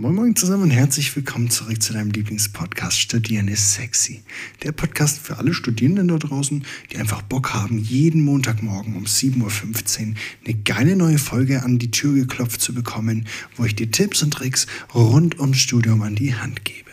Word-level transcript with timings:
Moin 0.00 0.14
Moin 0.14 0.36
zusammen 0.36 0.62
und 0.62 0.70
herzlich 0.70 1.16
willkommen 1.16 1.50
zurück 1.50 1.82
zu 1.82 1.92
deinem 1.92 2.12
Lieblingspodcast 2.12 3.00
Studieren 3.00 3.48
ist 3.48 3.74
sexy. 3.74 4.22
Der 4.62 4.70
Podcast 4.70 5.18
für 5.18 5.38
alle 5.38 5.52
Studierenden 5.52 6.06
da 6.06 6.18
draußen, 6.18 6.64
die 6.92 6.98
einfach 6.98 7.22
Bock 7.22 7.52
haben, 7.52 7.78
jeden 7.78 8.24
Montagmorgen 8.24 8.94
um 8.94 9.06
7.15 9.06 9.40
Uhr 9.42 10.14
eine 10.44 10.54
geile 10.62 10.94
neue 10.94 11.18
Folge 11.18 11.64
an 11.64 11.80
die 11.80 11.90
Tür 11.90 12.14
geklopft 12.14 12.60
zu 12.60 12.72
bekommen, 12.72 13.26
wo 13.56 13.64
ich 13.64 13.74
dir 13.74 13.90
Tipps 13.90 14.22
und 14.22 14.34
Tricks 14.34 14.68
rund 14.94 15.40
ums 15.40 15.58
Studium 15.58 16.02
an 16.02 16.14
die 16.14 16.32
Hand 16.32 16.64
gebe. 16.64 16.87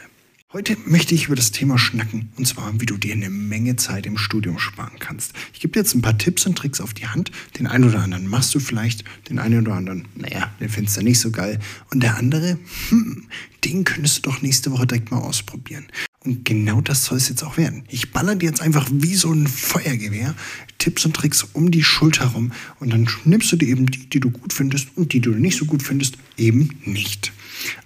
Heute 0.56 0.78
möchte 0.86 1.14
ich 1.14 1.26
über 1.26 1.36
das 1.36 1.52
Thema 1.52 1.78
schnacken, 1.78 2.30
und 2.38 2.48
zwar, 2.48 2.80
wie 2.80 2.86
du 2.86 2.96
dir 2.96 3.12
eine 3.12 3.30
Menge 3.30 3.76
Zeit 3.76 4.06
im 4.06 4.18
Studium 4.18 4.58
sparen 4.58 5.00
kannst. 5.00 5.34
Ich 5.54 5.60
gebe 5.60 5.74
dir 5.74 5.82
jetzt 5.82 5.94
ein 5.94 6.02
paar 6.02 6.18
Tipps 6.18 6.46
und 6.46 6.58
Tricks 6.58 6.80
auf 6.80 6.94
die 6.94 7.08
Hand. 7.08 7.30
Den 7.60 7.68
einen 7.68 7.84
oder 7.84 8.00
anderen 8.00 8.26
machst 8.28 8.56
du 8.56 8.62
vielleicht, 8.62 9.04
den 9.28 9.38
einen 9.38 9.68
oder 9.68 9.76
anderen, 9.76 10.08
naja, 10.16 10.50
den 10.62 10.70
findest 10.70 10.96
du 10.96 11.02
nicht 11.02 11.20
so 11.20 11.30
geil. 11.30 11.60
Und 11.92 12.04
der 12.04 12.16
andere, 12.16 12.58
hm, 12.88 13.26
den 13.66 13.84
könntest 13.84 14.20
du 14.26 14.30
doch 14.30 14.42
nächste 14.42 14.72
Woche 14.72 14.88
direkt 14.88 15.12
mal 15.12 15.18
ausprobieren. 15.18 15.88
Und 16.22 16.46
genau 16.46 16.80
das 16.80 17.04
soll 17.04 17.18
es 17.18 17.28
jetzt 17.28 17.44
auch 17.44 17.58
werden. 17.58 17.84
Ich 17.90 18.14
baller 18.14 18.36
dir 18.36 18.48
jetzt 18.48 18.62
einfach 18.62 18.88
wie 18.90 19.16
so 19.16 19.34
ein 19.34 19.48
Feuergewehr 19.48 20.36
Tipps 20.78 21.06
und 21.06 21.18
Tricks 21.18 21.44
um 21.52 21.70
die 21.70 21.84
Schulter 21.84 22.28
rum 22.28 22.54
und 22.80 22.94
dann 22.94 23.10
nimmst 23.26 23.52
du 23.52 23.58
dir 23.58 23.68
eben 23.68 23.88
die, 23.88 24.08
die 24.08 24.22
du 24.22 24.32
gut 24.32 24.54
findest 24.54 24.88
und 24.96 25.12
die, 25.12 25.20
die 25.20 25.32
du 25.32 25.38
nicht 25.38 25.58
so 25.58 25.66
gut 25.66 25.84
findest, 25.84 26.18
eben 26.38 26.70
nicht. 26.86 27.34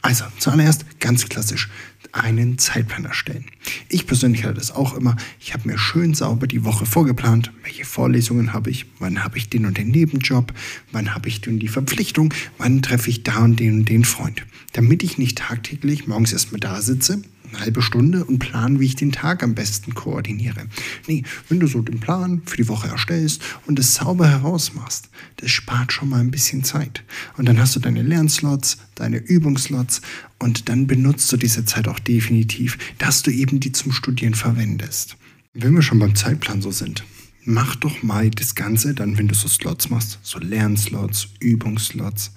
Also, 0.02 0.26
zuallererst 0.38 0.86
ganz 1.00 1.28
klassisch 1.28 1.70
einen 2.12 2.58
Zeitplan 2.58 3.06
erstellen. 3.06 3.46
Ich 3.88 4.08
persönlich 4.08 4.44
hatte 4.44 4.56
das 4.56 4.72
auch 4.72 4.94
immer. 4.96 5.16
Ich 5.40 5.54
habe 5.54 5.68
mir 5.68 5.78
schön 5.78 6.14
sauber 6.14 6.48
die 6.48 6.64
Woche 6.64 6.86
vorgeplant. 6.86 7.52
Welche 7.64 7.86
Vorlesungen 7.86 8.54
habe 8.54 8.70
ich? 8.70 8.86
Wann 9.00 9.24
habe 9.24 9.38
ich 9.38 9.50
den 9.50 9.66
und 9.66 9.78
den 9.78 9.90
Nebenjob? 9.90 10.54
Wann 10.92 11.14
habe 11.14 11.28
ich 11.30 11.42
denn 11.42 11.60
die 11.60 11.68
Verpflichtung? 11.68 12.34
Wann 12.58 12.82
treffe 12.82 13.10
ich 13.10 13.24
da 13.24 13.40
und 13.40 13.60
den 13.60 13.80
und 13.80 13.90
den 13.90 14.06
Freund? 14.06 14.46
Damit 14.74 15.04
ich 15.04 15.18
nicht 15.18 15.38
tagtäglich 15.38 16.08
morgens 16.08 16.34
erstmal 16.34 16.60
da 16.60 16.82
sitze 16.82 17.22
eine 17.50 17.62
halbe 17.62 17.82
Stunde 17.82 18.26
und 18.26 18.40
planen, 18.40 18.80
wie 18.80 18.86
ich 18.86 18.96
den 18.96 19.12
Tag 19.12 19.44
am 19.44 19.56
besten 19.56 19.94
koordiniere. 19.94 20.68
Nee, 21.08 21.24
wenn 21.48 21.60
du 21.60 21.68
so 21.68 21.82
den 21.82 22.00
Plan 22.00 22.42
für 22.46 22.58
die 22.58 22.68
Woche 22.68 22.88
erstellst 22.88 23.42
und 23.66 23.80
es 23.80 23.96
sauber 23.96 24.28
herausmachst, 24.28 25.10
das 25.38 25.52
spart 25.52 25.92
schon 25.94 26.10
mal 26.10 26.20
ein 26.20 26.32
bisschen 26.32 26.64
Zeit. 26.64 27.04
Und 27.38 27.48
dann 27.48 27.60
hast 27.60 27.76
du 27.76 27.80
deine 27.80 28.04
Lernslots, 28.04 28.78
deine 28.96 29.18
Übungslots 29.18 30.02
und 30.40 30.70
dann 30.70 30.88
benutzt 30.88 31.32
du 31.32 31.38
diese 31.38 31.66
Zeit 31.66 31.88
auch 31.88 32.00
definitiv, 32.00 32.78
dass 32.98 33.24
du 33.24 33.32
eben 33.32 33.60
die 33.60 33.72
zum 33.72 33.92
Studieren 33.92 34.36
verwendest. 34.36 35.18
Wenn 35.54 35.74
wir 35.74 35.82
schon 35.82 36.00
beim 36.00 36.16
Zeitplan 36.16 36.62
so 36.62 36.72
sind, 36.72 37.04
mach 37.44 37.76
doch 37.76 38.04
mal 38.04 38.30
das 38.30 38.56
Ganze, 38.56 38.94
dann 38.94 39.18
wenn 39.18 39.28
du 39.28 39.36
so 39.36 39.48
Slots 39.48 39.90
machst, 39.90 40.20
so 40.22 40.40
Lernslots, 40.40 41.30
Übungslots, 41.40 42.32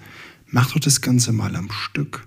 mach 0.47 0.73
doch 0.73 0.81
das 0.81 1.01
Ganze 1.01 1.33
mal 1.33 1.55
am 1.55 1.71
Stück. 1.71 2.27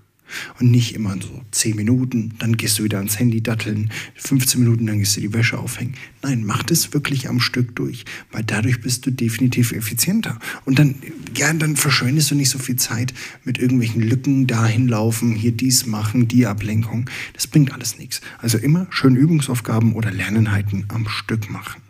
Und 0.59 0.71
nicht 0.71 0.95
immer 0.95 1.15
so 1.21 1.41
10 1.51 1.75
Minuten, 1.75 2.33
dann 2.39 2.57
gehst 2.57 2.79
du 2.79 2.83
wieder 2.83 2.97
ans 2.97 3.19
Handy 3.19 3.41
datteln, 3.41 3.91
15 4.15 4.59
Minuten, 4.61 4.87
dann 4.87 4.99
gehst 4.99 5.17
du 5.17 5.21
die 5.21 5.33
Wäsche 5.33 5.57
aufhängen. 5.57 5.95
Nein, 6.21 6.43
mach 6.45 6.63
das 6.63 6.93
wirklich 6.93 7.29
am 7.29 7.39
Stück 7.39 7.75
durch, 7.75 8.05
weil 8.31 8.43
dadurch 8.43 8.81
bist 8.81 9.05
du 9.05 9.11
definitiv 9.11 9.71
effizienter. 9.71 10.39
Und 10.65 10.79
dann, 10.79 10.95
ja, 11.35 11.51
dann 11.53 11.75
verschwendest 11.75 12.31
du 12.31 12.35
nicht 12.35 12.49
so 12.49 12.59
viel 12.59 12.75
Zeit 12.75 13.13
mit 13.43 13.57
irgendwelchen 13.57 14.01
Lücken 14.01 14.47
dahin 14.47 14.87
laufen, 14.87 15.35
hier 15.35 15.51
dies 15.51 15.85
machen, 15.85 16.27
die 16.27 16.45
Ablenkung. 16.45 17.09
Das 17.33 17.47
bringt 17.47 17.73
alles 17.73 17.97
nichts. 17.97 18.21
Also 18.39 18.57
immer 18.57 18.87
schön 18.89 19.15
Übungsaufgaben 19.15 19.93
oder 19.93 20.11
Lerneinheiten 20.11 20.85
am 20.89 21.07
Stück 21.07 21.49
machen. 21.49 21.84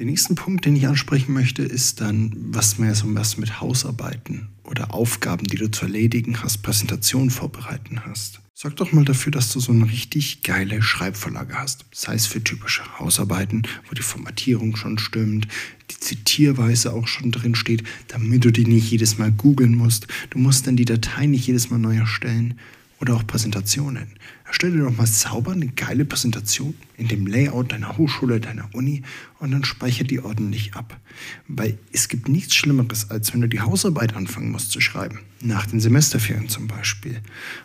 Den 0.00 0.06
nächsten 0.06 0.34
Punkt, 0.34 0.64
den 0.64 0.76
ich 0.76 0.86
ansprechen 0.86 1.34
möchte, 1.34 1.62
ist 1.62 2.00
dann, 2.00 2.32
was 2.34 2.78
mehr 2.78 2.94
so 2.94 3.04
was 3.14 3.36
mit 3.36 3.60
Hausarbeiten 3.60 4.48
oder 4.64 4.94
Aufgaben, 4.94 5.44
die 5.46 5.58
du 5.58 5.70
zu 5.70 5.84
erledigen 5.84 6.42
hast, 6.42 6.62
Präsentationen 6.62 7.28
vorbereiten 7.28 8.06
hast. 8.06 8.40
Sorg 8.54 8.76
doch 8.76 8.92
mal 8.92 9.04
dafür, 9.04 9.30
dass 9.30 9.52
du 9.52 9.60
so 9.60 9.72
eine 9.72 9.84
richtig 9.84 10.42
geile 10.42 10.80
Schreibvorlage 10.80 11.54
hast. 11.54 11.84
Sei 11.92 12.14
es 12.14 12.24
für 12.24 12.42
typische 12.42 12.82
Hausarbeiten, 12.98 13.64
wo 13.90 13.94
die 13.94 14.00
Formatierung 14.00 14.74
schon 14.74 14.98
stimmt, 14.98 15.46
die 15.90 16.00
Zitierweise 16.00 16.94
auch 16.94 17.06
schon 17.06 17.30
drin 17.30 17.54
steht, 17.54 17.84
damit 18.08 18.42
du 18.42 18.50
die 18.50 18.64
nicht 18.64 18.90
jedes 18.90 19.18
Mal 19.18 19.30
googeln 19.30 19.74
musst. 19.74 20.06
Du 20.30 20.38
musst 20.38 20.66
dann 20.66 20.76
die 20.76 20.86
Datei 20.86 21.26
nicht 21.26 21.46
jedes 21.46 21.68
Mal 21.68 21.78
neu 21.78 21.98
erstellen 21.98 22.58
oder 23.02 23.16
auch 23.16 23.26
Präsentationen. 23.26 24.14
Erstelle 24.50 24.78
dir 24.78 24.82
doch 24.82 24.96
mal 24.96 25.06
sauber 25.06 25.52
eine 25.52 25.68
geile 25.68 26.04
Präsentation 26.04 26.74
in 26.96 27.06
dem 27.06 27.28
Layout 27.28 27.70
deiner 27.70 27.96
Hochschule, 27.96 28.40
deiner 28.40 28.68
Uni 28.74 29.02
und 29.38 29.52
dann 29.52 29.62
speichere 29.62 30.08
die 30.08 30.18
ordentlich 30.18 30.74
ab. 30.74 30.98
Weil 31.46 31.78
es 31.92 32.08
gibt 32.08 32.28
nichts 32.28 32.56
Schlimmeres, 32.56 33.10
als 33.10 33.32
wenn 33.32 33.42
du 33.42 33.48
die 33.48 33.60
Hausarbeit 33.60 34.16
anfangen 34.16 34.50
musst 34.50 34.72
zu 34.72 34.80
schreiben. 34.80 35.20
Nach 35.40 35.66
den 35.66 35.78
Semesterferien 35.78 36.48
zum 36.48 36.66
Beispiel. 36.66 37.20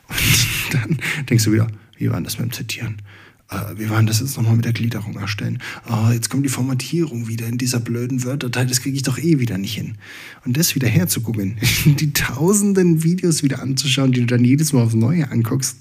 Und 0.07 0.73
dann 0.73 0.99
denkst 1.27 1.45
du 1.45 1.53
wieder, 1.53 1.67
wie 1.97 2.11
war 2.11 2.21
das 2.21 2.37
mit 2.37 2.49
dem 2.49 2.53
Zitieren? 2.53 3.01
Äh, 3.49 3.77
wir 3.77 3.89
waren 3.89 4.05
das 4.05 4.19
jetzt 4.19 4.37
nochmal 4.37 4.55
mit 4.55 4.65
der 4.65 4.73
Gliederung 4.73 5.17
erstellen. 5.17 5.59
Oh, 5.89 6.11
jetzt 6.11 6.29
kommt 6.29 6.45
die 6.45 6.49
Formatierung 6.49 7.27
wieder 7.27 7.47
in 7.47 7.57
dieser 7.57 7.79
blöden 7.79 8.23
Wörterteil, 8.23 8.67
das 8.67 8.81
kriege 8.81 8.95
ich 8.95 9.03
doch 9.03 9.17
eh 9.17 9.39
wieder 9.39 9.57
nicht 9.57 9.75
hin. 9.75 9.97
Und 10.45 10.57
das 10.57 10.75
wieder 10.75 10.87
herzugucken, 10.87 11.57
die 11.85 12.13
tausenden 12.13 13.03
Videos 13.03 13.43
wieder 13.43 13.61
anzuschauen, 13.61 14.11
die 14.11 14.21
du 14.21 14.27
dann 14.27 14.43
jedes 14.43 14.73
Mal 14.73 14.83
aufs 14.83 14.95
Neue 14.95 15.29
anguckst, 15.29 15.77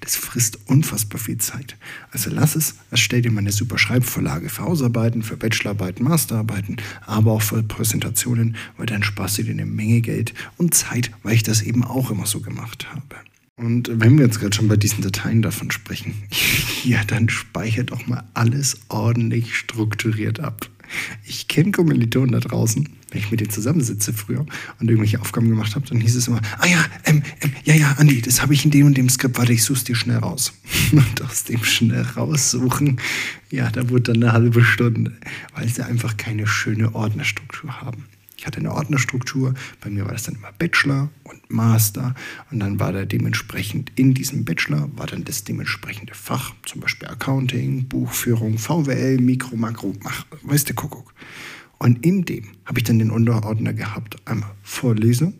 das 0.00 0.16
frisst 0.16 0.58
unfassbar 0.66 1.20
viel 1.20 1.38
Zeit. 1.38 1.76
Also 2.10 2.30
lass 2.30 2.56
es, 2.56 2.74
erstell 2.90 3.22
dir 3.22 3.30
mal 3.30 3.40
eine 3.40 3.52
super 3.52 3.78
Schreibvorlage 3.78 4.48
für 4.48 4.62
Hausarbeiten, 4.62 5.22
für 5.22 5.36
Bachelorarbeiten, 5.36 6.04
Masterarbeiten, 6.04 6.76
aber 7.06 7.32
auch 7.32 7.42
für 7.42 7.62
Präsentationen, 7.62 8.56
weil 8.76 8.86
dann 8.86 9.02
sparst 9.02 9.38
du 9.38 9.44
dir 9.44 9.52
eine 9.52 9.66
Menge 9.66 10.00
Geld 10.00 10.34
und 10.56 10.74
Zeit, 10.74 11.10
weil 11.22 11.34
ich 11.34 11.42
das 11.42 11.62
eben 11.62 11.84
auch 11.84 12.10
immer 12.10 12.26
so 12.26 12.40
gemacht 12.40 12.88
habe. 12.92 13.16
Und 13.60 13.90
wenn 13.92 14.16
wir 14.16 14.24
jetzt 14.24 14.40
gerade 14.40 14.56
schon 14.56 14.68
bei 14.68 14.76
diesen 14.76 15.02
Dateien 15.02 15.42
davon 15.42 15.70
sprechen, 15.70 16.14
ja, 16.84 17.04
dann 17.04 17.28
speichert 17.28 17.90
doch 17.90 18.06
mal 18.06 18.24
alles 18.32 18.80
ordentlich 18.88 19.54
strukturiert 19.54 20.40
ab. 20.40 20.68
Ich 21.26 21.46
kenne 21.46 21.70
Kommilitonen 21.70 22.32
da 22.32 22.40
draußen, 22.40 22.88
wenn 23.10 23.20
ich 23.20 23.30
mit 23.30 23.40
denen 23.40 23.50
zusammensitze 23.50 24.14
früher 24.14 24.46
und 24.80 24.88
irgendwelche 24.88 25.20
Aufgaben 25.20 25.50
gemacht 25.50 25.74
habe, 25.74 25.86
dann 25.86 26.00
hieß 26.00 26.16
es 26.16 26.26
immer, 26.26 26.40
ah 26.58 26.66
ja, 26.66 26.84
ähm, 27.04 27.22
ähm, 27.42 27.52
ja, 27.64 27.74
ja, 27.74 27.92
Andi, 27.98 28.22
das 28.22 28.40
habe 28.40 28.54
ich 28.54 28.64
in 28.64 28.70
dem 28.70 28.86
und 28.86 28.96
dem 28.96 29.10
Skript, 29.10 29.36
warte, 29.36 29.52
ich 29.52 29.62
such's 29.62 29.84
dir 29.84 29.94
schnell 29.94 30.18
raus. 30.18 30.52
Und 30.92 31.22
aus 31.22 31.44
dem 31.44 31.62
schnell 31.62 32.02
raussuchen, 32.02 32.98
ja, 33.50 33.70
da 33.70 33.88
wurde 33.90 34.12
dann 34.12 34.22
eine 34.22 34.32
halbe 34.32 34.64
Stunde, 34.64 35.12
weil 35.54 35.68
sie 35.68 35.84
einfach 35.84 36.16
keine 36.16 36.46
schöne 36.46 36.94
Ordnerstruktur 36.94 37.80
haben. 37.80 38.06
Ich 38.40 38.46
hatte 38.46 38.58
eine 38.58 38.72
Ordnerstruktur. 38.72 39.52
Bei 39.82 39.90
mir 39.90 40.06
war 40.06 40.12
das 40.12 40.22
dann 40.22 40.36
immer 40.36 40.50
Bachelor 40.58 41.10
und 41.24 41.50
Master. 41.50 42.14
Und 42.50 42.60
dann 42.60 42.80
war 42.80 42.90
da 42.90 43.04
dementsprechend 43.04 43.92
in 43.96 44.14
diesem 44.14 44.46
Bachelor 44.46 44.88
war 44.96 45.06
dann 45.06 45.24
das 45.24 45.44
dementsprechende 45.44 46.14
Fach, 46.14 46.54
zum 46.64 46.80
Beispiel 46.80 47.06
Accounting, 47.08 47.86
Buchführung, 47.86 48.56
VWL, 48.56 49.18
Mikro, 49.18 49.56
Makro, 49.56 49.92
ach, 50.04 50.24
weißt 50.40 50.70
du, 50.70 50.72
Kuckuck. 50.72 51.12
Und 51.76 52.02
in 52.06 52.24
dem 52.24 52.44
habe 52.64 52.78
ich 52.78 52.84
dann 52.84 52.98
den 52.98 53.10
Unterordner 53.10 53.74
gehabt. 53.74 54.16
Einmal 54.24 54.54
Vorlesung, 54.62 55.34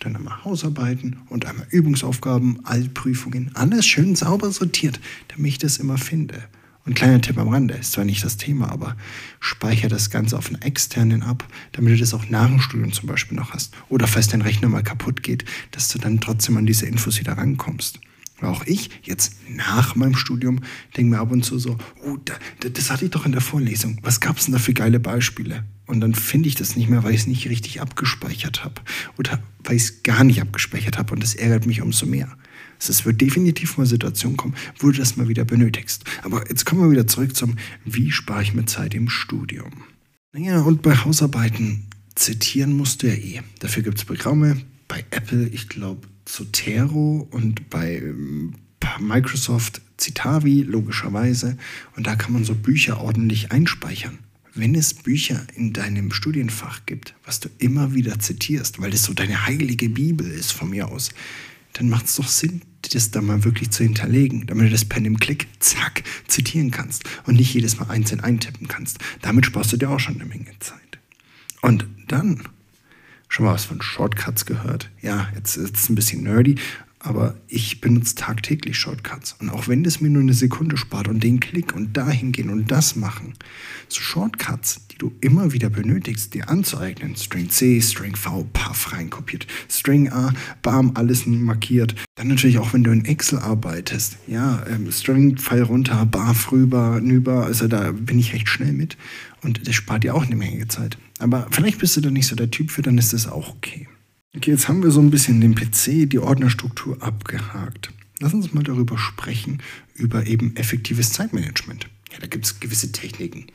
dann 0.00 0.16
einmal 0.16 0.42
Hausarbeiten 0.42 1.18
und 1.28 1.44
einmal 1.44 1.66
Übungsaufgaben, 1.68 2.64
Altprüfungen. 2.64 3.50
Alles 3.52 3.84
schön 3.84 4.16
sauber 4.16 4.50
sortiert, 4.50 4.98
damit 5.28 5.46
ich 5.46 5.58
das 5.58 5.76
immer 5.76 5.98
finde. 5.98 6.44
Und 6.86 6.94
kleiner 6.94 7.20
Tipp 7.20 7.36
am 7.36 7.48
Rande, 7.48 7.74
ist 7.74 7.92
zwar 7.92 8.04
nicht 8.04 8.24
das 8.24 8.36
Thema, 8.36 8.70
aber 8.70 8.96
speichere 9.40 9.88
das 9.88 10.08
Ganze 10.08 10.38
auf 10.38 10.46
einen 10.46 10.62
externen 10.62 11.22
ab, 11.22 11.46
damit 11.72 11.94
du 11.94 11.98
das 11.98 12.14
auch 12.14 12.28
nach 12.30 12.46
dem 12.46 12.60
Studium 12.60 12.92
zum 12.92 13.08
Beispiel 13.08 13.36
noch 13.36 13.52
hast. 13.52 13.74
Oder 13.88 14.06
falls 14.06 14.28
dein 14.28 14.42
Rechner 14.42 14.68
mal 14.68 14.84
kaputt 14.84 15.24
geht, 15.24 15.44
dass 15.72 15.88
du 15.88 15.98
dann 15.98 16.20
trotzdem 16.20 16.56
an 16.56 16.64
diese 16.66 16.86
Infos 16.86 17.18
wieder 17.18 17.36
rankommst. 17.36 17.98
Weil 18.38 18.50
auch 18.50 18.64
ich 18.66 18.90
jetzt 19.02 19.34
nach 19.50 19.96
meinem 19.96 20.14
Studium 20.14 20.60
denke 20.96 21.10
mir 21.10 21.20
ab 21.20 21.32
und 21.32 21.44
zu 21.44 21.58
so, 21.58 21.78
oh, 22.04 22.18
da, 22.24 22.34
das 22.68 22.90
hatte 22.90 23.06
ich 23.06 23.10
doch 23.10 23.26
in 23.26 23.32
der 23.32 23.40
Vorlesung. 23.40 23.98
Was 24.02 24.20
gab 24.20 24.38
es 24.38 24.44
denn 24.44 24.52
da 24.52 24.58
für 24.58 24.74
geile 24.74 25.00
Beispiele? 25.00 25.64
Und 25.86 26.00
dann 26.00 26.14
finde 26.14 26.48
ich 26.48 26.54
das 26.54 26.76
nicht 26.76 26.88
mehr, 26.88 27.02
weil 27.02 27.14
ich 27.14 27.20
es 27.22 27.26
nicht 27.26 27.48
richtig 27.48 27.80
abgespeichert 27.80 28.64
habe. 28.64 28.82
Oder 29.18 29.42
weil 29.64 29.76
ich 29.76 29.84
es 29.84 30.02
gar 30.02 30.22
nicht 30.22 30.42
abgespeichert 30.42 30.98
habe. 30.98 31.14
Und 31.14 31.22
das 31.22 31.34
ärgert 31.34 31.66
mich 31.66 31.80
umso 31.80 32.06
mehr. 32.06 32.36
Es 32.78 33.04
wird 33.04 33.20
definitiv 33.20 33.78
mal 33.78 33.86
Situationen 33.86 34.36
kommen, 34.36 34.54
wo 34.78 34.90
du 34.90 34.98
das 34.98 35.16
mal 35.16 35.28
wieder 35.28 35.44
benötigst. 35.44 36.04
Aber 36.22 36.48
jetzt 36.48 36.64
kommen 36.64 36.82
wir 36.82 36.90
wieder 36.90 37.06
zurück 37.06 37.34
zum, 37.36 37.56
wie 37.84 38.10
spare 38.10 38.42
ich 38.42 38.54
mir 38.54 38.66
Zeit 38.66 38.94
im 38.94 39.08
Studium? 39.08 39.72
Naja, 40.32 40.60
und 40.60 40.82
bei 40.82 40.96
Hausarbeiten 40.96 41.84
zitieren 42.14 42.76
musst 42.76 43.02
du 43.02 43.08
ja 43.08 43.14
eh. 43.14 43.40
Dafür 43.60 43.82
gibt 43.82 43.98
es 43.98 44.04
Programme. 44.04 44.60
Bei 44.88 45.04
Apple, 45.10 45.48
ich 45.48 45.68
glaube, 45.68 46.06
Zotero 46.24 47.26
und 47.30 47.70
bei 47.70 47.96
ähm, 47.96 48.54
Microsoft 49.00 49.80
Citavi, 49.98 50.62
logischerweise. 50.62 51.56
Und 51.96 52.06
da 52.06 52.16
kann 52.16 52.32
man 52.32 52.44
so 52.44 52.54
Bücher 52.54 53.00
ordentlich 53.00 53.52
einspeichern. 53.52 54.18
Wenn 54.54 54.74
es 54.74 54.94
Bücher 54.94 55.46
in 55.54 55.72
deinem 55.72 56.12
Studienfach 56.12 56.86
gibt, 56.86 57.14
was 57.24 57.40
du 57.40 57.48
immer 57.58 57.94
wieder 57.94 58.18
zitierst, 58.18 58.80
weil 58.80 58.90
das 58.90 59.02
so 59.02 59.12
deine 59.12 59.46
heilige 59.46 59.88
Bibel 59.88 60.30
ist 60.30 60.52
von 60.52 60.70
mir 60.70 60.88
aus, 60.88 61.10
dann 61.76 61.90
macht 61.90 62.06
es 62.06 62.16
doch 62.16 62.28
Sinn, 62.28 62.62
das 62.92 63.10
da 63.10 63.20
mal 63.20 63.44
wirklich 63.44 63.70
zu 63.70 63.82
hinterlegen, 63.82 64.46
damit 64.46 64.66
du 64.66 64.70
das 64.70 64.84
Pen 64.84 65.04
im 65.04 65.18
Klick, 65.18 65.48
zack, 65.58 66.02
zitieren 66.26 66.70
kannst 66.70 67.04
und 67.24 67.36
nicht 67.36 67.52
jedes 67.52 67.78
Mal 67.78 67.90
einzeln 67.90 68.20
eintippen 68.20 68.68
kannst. 68.68 68.98
Damit 69.22 69.44
sparst 69.44 69.72
du 69.72 69.76
dir 69.76 69.90
auch 69.90 70.00
schon 70.00 70.14
eine 70.14 70.24
Menge 70.24 70.52
Zeit. 70.60 70.98
Und 71.60 71.86
dann, 72.08 72.44
schon 73.28 73.44
mal 73.44 73.54
was 73.54 73.64
von 73.66 73.82
Shortcuts 73.82 74.46
gehört? 74.46 74.90
Ja, 75.02 75.28
jetzt 75.34 75.56
ist 75.56 75.76
es 75.76 75.88
ein 75.88 75.96
bisschen 75.96 76.22
nerdy, 76.22 76.56
Aber 77.06 77.36
ich 77.46 77.80
benutze 77.80 78.16
tagtäglich 78.16 78.76
Shortcuts. 78.76 79.36
Und 79.38 79.48
auch 79.50 79.68
wenn 79.68 79.84
das 79.84 80.00
mir 80.00 80.10
nur 80.10 80.22
eine 80.22 80.34
Sekunde 80.34 80.76
spart 80.76 81.06
und 81.06 81.22
den 81.22 81.38
Klick 81.38 81.72
und 81.72 81.96
dahin 81.96 82.32
gehen 82.32 82.50
und 82.50 82.68
das 82.68 82.96
machen, 82.96 83.34
so 83.86 84.00
Shortcuts, 84.00 84.88
die 84.90 84.98
du 84.98 85.12
immer 85.20 85.52
wieder 85.52 85.70
benötigst, 85.70 86.34
dir 86.34 86.48
anzueignen, 86.48 87.14
String 87.14 87.48
C, 87.48 87.80
String 87.80 88.16
V, 88.16 88.48
Puff 88.52 88.92
reinkopiert, 88.92 89.46
String 89.70 90.10
A, 90.10 90.34
bam, 90.62 90.96
alles 90.96 91.26
markiert. 91.26 91.94
Dann 92.16 92.26
natürlich 92.26 92.58
auch, 92.58 92.72
wenn 92.72 92.82
du 92.82 92.90
in 92.90 93.04
Excel 93.04 93.38
arbeitest, 93.38 94.16
ja, 94.26 94.66
ähm, 94.68 94.90
String, 94.90 95.36
Pfeil 95.36 95.62
runter, 95.62 96.04
Barf 96.06 96.50
rüber, 96.50 97.00
nüber, 97.00 97.44
also 97.44 97.68
da 97.68 97.92
bin 97.92 98.18
ich 98.18 98.32
recht 98.32 98.48
schnell 98.48 98.72
mit. 98.72 98.96
Und 99.44 99.68
das 99.68 99.76
spart 99.76 100.02
dir 100.02 100.16
auch 100.16 100.26
eine 100.26 100.34
Menge 100.34 100.66
Zeit. 100.66 100.98
Aber 101.20 101.46
vielleicht 101.52 101.78
bist 101.78 101.96
du 101.96 102.00
da 102.00 102.10
nicht 102.10 102.26
so 102.26 102.34
der 102.34 102.50
Typ 102.50 102.72
für, 102.72 102.82
dann 102.82 102.98
ist 102.98 103.12
das 103.12 103.28
auch 103.28 103.50
okay. 103.50 103.86
Okay, 104.36 104.50
jetzt 104.50 104.68
haben 104.68 104.82
wir 104.82 104.90
so 104.90 105.00
ein 105.00 105.10
bisschen 105.10 105.40
den 105.40 105.54
PC, 105.54 106.10
die 106.10 106.18
Ordnerstruktur 106.18 107.02
abgehakt. 107.02 107.90
Lass 108.20 108.34
uns 108.34 108.52
mal 108.52 108.62
darüber 108.62 108.98
sprechen, 108.98 109.62
über 109.94 110.26
eben 110.26 110.54
effektives 110.56 111.14
Zeitmanagement. 111.14 111.88
Ja, 112.12 112.18
da 112.20 112.26
gibt 112.26 112.44
es 112.44 112.60
gewisse 112.60 112.92
Techniken. 112.92 113.46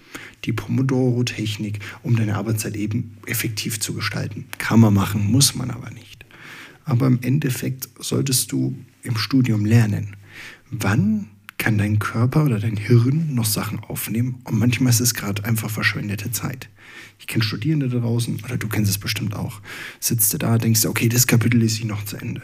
Die 0.43 0.53
Pomodoro-Technik, 0.53 1.79
um 2.01 2.15
deine 2.15 2.35
Arbeitszeit 2.35 2.75
eben 2.75 3.15
effektiv 3.27 3.79
zu 3.79 3.93
gestalten. 3.93 4.45
Kann 4.57 4.79
man 4.79 4.95
machen, 4.95 5.31
muss 5.31 5.53
man 5.53 5.69
aber 5.69 5.91
nicht. 5.91 6.25
Aber 6.83 7.05
im 7.05 7.19
Endeffekt 7.21 7.87
solltest 7.99 8.51
du 8.51 8.75
im 9.03 9.17
Studium 9.17 9.65
lernen, 9.65 10.15
wann 10.71 11.27
kann 11.61 11.77
dein 11.77 11.99
Körper 11.99 12.45
oder 12.45 12.57
dein 12.57 12.75
Hirn 12.75 13.35
noch 13.35 13.45
Sachen 13.45 13.79
aufnehmen 13.81 14.41
und 14.45 14.57
manchmal 14.57 14.89
ist 14.89 14.99
es 14.99 15.13
gerade 15.13 15.45
einfach 15.45 15.69
verschwendete 15.69 16.31
Zeit. 16.31 16.69
Ich 17.19 17.27
kenne 17.27 17.43
Studierende 17.43 17.87
da 17.87 17.99
draußen, 17.99 18.41
oder 18.43 18.57
du 18.57 18.67
kennst 18.67 18.89
es 18.89 18.97
bestimmt 18.97 19.35
auch. 19.35 19.61
Sitzt 19.99 20.33
du 20.33 20.39
da, 20.39 20.57
denkst 20.57 20.81
du, 20.81 20.89
okay, 20.89 21.07
das 21.07 21.27
Kapitel 21.27 21.59
lese 21.59 21.77
ich 21.77 21.85
noch 21.85 22.03
zu 22.03 22.17
Ende. 22.17 22.41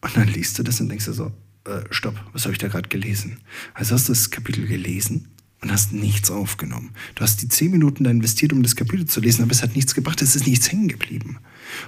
Und 0.00 0.16
dann 0.16 0.28
liest 0.28 0.58
du 0.58 0.62
das 0.62 0.80
und 0.80 0.88
denkst 0.88 1.04
du 1.04 1.12
so, 1.12 1.32
äh, 1.66 1.82
stopp, 1.90 2.18
was 2.32 2.44
habe 2.44 2.54
ich 2.54 2.58
da 2.58 2.68
gerade 2.68 2.88
gelesen? 2.88 3.36
Also 3.74 3.94
hast 3.94 4.08
du 4.08 4.12
das 4.12 4.30
Kapitel 4.30 4.66
gelesen 4.66 5.28
und 5.62 5.72
hast 5.72 5.92
nichts 5.92 6.30
aufgenommen. 6.30 6.90
Du 7.14 7.22
hast 7.22 7.42
die 7.42 7.48
zehn 7.48 7.70
Minuten 7.70 8.04
da 8.04 8.10
investiert, 8.10 8.52
um 8.52 8.62
das 8.62 8.76
Kapitel 8.76 9.06
zu 9.06 9.20
lesen, 9.20 9.42
aber 9.42 9.52
es 9.52 9.62
hat 9.62 9.74
nichts 9.74 9.94
gebracht, 9.94 10.20
es 10.22 10.36
ist 10.36 10.46
nichts 10.46 10.70
hängen 10.70 10.88
geblieben. 10.88 11.38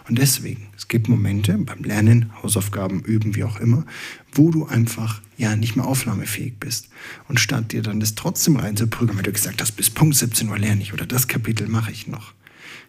Und 0.09 0.19
deswegen, 0.19 0.69
es 0.77 0.89
gibt 0.89 1.09
Momente 1.09 1.57
beim 1.59 1.85
Lernen, 1.85 2.33
Hausaufgaben 2.43 3.01
üben, 3.01 3.37
wie 3.37 3.45
auch 3.45 3.61
immer, 3.61 3.85
wo 4.33 4.51
du 4.51 4.67
einfach 4.67 5.21
ja 5.37 5.55
nicht 5.55 5.77
mehr 5.77 5.87
aufnahmefähig 5.87 6.55
bist. 6.59 6.89
Und 7.29 7.41
statt 7.41 7.73
dir 7.73 7.83
dann 7.83 8.01
das 8.01 8.15
trotzdem 8.15 8.57
reinzuprügeln, 8.57 9.17
weil 9.17 9.25
du 9.25 9.33
gesagt 9.33 9.61
hast, 9.61 9.73
bis 9.73 9.91
Punkt 9.91 10.17
17 10.17 10.49
Uhr 10.49 10.59
lerne 10.59 10.83
ich 10.83 10.93
oder 10.93 11.07
das 11.07 11.29
Kapitel 11.29 11.69
mache 11.69 11.93
ich 11.93 12.07
noch. 12.07 12.33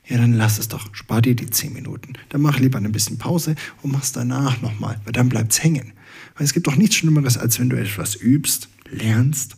Ja, 0.08 0.18
dann 0.18 0.34
lass 0.34 0.58
es 0.58 0.70
doch. 0.70 0.94
Spar 0.96 1.22
dir 1.22 1.36
die 1.36 1.50
zehn 1.52 1.74
Minuten. 1.74 2.14
Dann 2.30 2.42
mach 2.42 2.58
lieber 2.58 2.80
ein 2.80 2.92
bisschen 2.92 3.20
Pause 3.20 3.56
und 3.84 3.92
mach's 3.92 4.12
danach 4.12 4.60
nochmal, 4.62 5.00
weil 5.04 5.14
dann 5.14 5.30
bleibt's 5.30 5.62
hängen. 5.62 5.94
Weil 6.36 6.46
es 6.46 6.54
gibt 6.54 6.66
doch 6.66 6.76
nichts 6.76 6.96
Schlimmeres, 6.96 7.38
als 7.38 7.60
wenn 7.60 7.70
du 7.70 7.80
etwas 7.80 8.16
übst, 8.16 8.70
lernst 8.90 9.58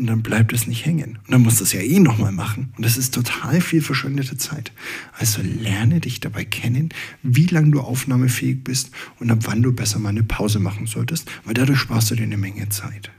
und 0.00 0.06
dann 0.06 0.22
bleibt 0.22 0.54
es 0.54 0.66
nicht 0.66 0.86
hängen. 0.86 1.18
Und 1.26 1.30
dann 1.30 1.42
musst 1.42 1.60
du 1.60 1.64
es 1.64 1.74
ja 1.74 1.80
eh 1.80 2.00
nochmal 2.00 2.32
machen. 2.32 2.72
Und 2.76 2.86
das 2.86 2.96
ist 2.96 3.14
total 3.14 3.60
viel 3.60 3.82
verschwendete 3.82 4.38
Zeit. 4.38 4.72
Also 5.12 5.42
lerne 5.42 6.00
dich 6.00 6.20
dabei 6.20 6.46
kennen, 6.46 6.88
wie 7.22 7.46
lange 7.46 7.72
du 7.72 7.80
aufnahmefähig 7.80 8.64
bist 8.64 8.92
und 9.18 9.30
ab 9.30 9.40
wann 9.42 9.62
du 9.62 9.72
besser 9.72 9.98
mal 9.98 10.08
eine 10.08 10.22
Pause 10.22 10.58
machen 10.58 10.86
solltest, 10.86 11.30
weil 11.44 11.52
dadurch 11.52 11.80
sparst 11.80 12.10
du 12.10 12.14
dir 12.14 12.22
eine 12.22 12.38
Menge 12.38 12.66
Zeit. 12.70 13.10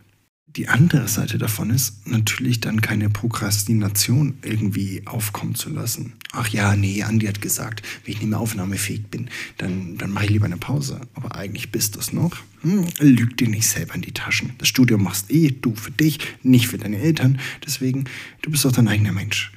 Die 0.57 0.67
andere 0.67 1.07
Seite 1.07 1.37
davon 1.37 1.69
ist 1.69 2.05
natürlich 2.05 2.59
dann 2.59 2.81
keine 2.81 3.09
Prokrastination 3.09 4.37
irgendwie 4.43 5.03
aufkommen 5.05 5.55
zu 5.55 5.69
lassen. 5.69 6.13
Ach 6.33 6.49
ja, 6.49 6.75
nee, 6.75 7.03
Andi 7.03 7.27
hat 7.27 7.41
gesagt, 7.41 7.83
wenn 8.03 8.13
ich 8.13 8.19
nicht 8.19 8.29
mehr 8.29 8.39
aufnahmefähig 8.39 9.07
bin, 9.07 9.29
dann, 9.59 9.97
dann 9.97 10.11
mache 10.11 10.25
ich 10.25 10.31
lieber 10.31 10.47
eine 10.47 10.57
Pause. 10.57 10.99
Aber 11.13 11.35
eigentlich 11.35 11.71
bist 11.71 11.95
du 11.95 11.99
es 11.99 12.11
noch. 12.11 12.35
Hm, 12.63 12.85
lüg 12.99 13.37
dir 13.37 13.47
nicht 13.47 13.67
selber 13.67 13.95
in 13.95 14.01
die 14.01 14.11
Taschen. 14.11 14.51
Das 14.57 14.67
Studium 14.67 15.03
machst 15.03 15.31
eh 15.31 15.51
du 15.51 15.73
für 15.73 15.91
dich, 15.91 16.19
nicht 16.43 16.67
für 16.67 16.77
deine 16.77 16.97
Eltern. 16.97 17.39
Deswegen, 17.65 18.05
du 18.41 18.51
bist 18.51 18.65
doch 18.65 18.73
dein 18.73 18.89
eigener 18.89 19.13
Mensch. 19.13 19.53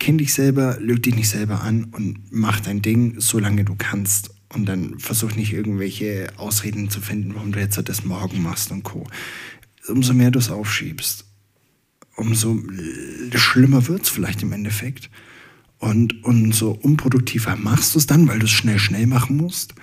Kenn 0.00 0.18
dich 0.18 0.34
selber, 0.34 0.76
lüg 0.80 1.04
dich 1.04 1.14
nicht 1.14 1.28
selber 1.28 1.62
an 1.62 1.84
und 1.84 2.18
mach 2.32 2.58
dein 2.58 2.82
Ding, 2.82 3.14
solange 3.18 3.64
du 3.64 3.76
kannst. 3.76 4.30
Und 4.52 4.66
dann 4.66 4.98
versuch 4.98 5.36
nicht 5.36 5.52
irgendwelche 5.52 6.32
Ausreden 6.36 6.90
zu 6.90 7.00
finden, 7.00 7.36
warum 7.36 7.52
du 7.52 7.60
jetzt 7.60 7.80
das 7.88 8.04
morgen 8.04 8.42
machst 8.42 8.72
und 8.72 8.82
Co 8.82 9.06
umso 9.88 10.12
mehr 10.14 10.30
du 10.30 10.38
es 10.38 10.50
aufschiebst, 10.50 11.24
umso 12.16 12.58
schlimmer 13.34 13.88
wird 13.88 14.02
es 14.02 14.08
vielleicht 14.08 14.42
im 14.42 14.52
Endeffekt. 14.52 15.10
Und 15.78 16.24
umso 16.24 16.72
unproduktiver 16.72 17.56
machst 17.56 17.94
du 17.94 17.98
es 17.98 18.06
dann, 18.06 18.28
weil 18.28 18.38
du 18.38 18.44
es 18.44 18.50
schnell, 18.50 18.78
schnell 18.78 19.06
machen 19.06 19.38
musst. 19.38 19.74